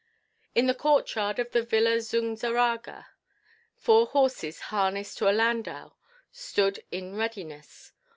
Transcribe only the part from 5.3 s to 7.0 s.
landau stood